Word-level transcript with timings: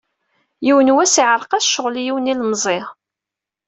Yiwen 0.65 0.93
wass, 0.95 1.15
yeεreq-as 1.21 1.67
ccɣel 1.69 1.95
i 1.97 2.03
yiwen 2.05 2.29
yilemẓi. 2.29 2.79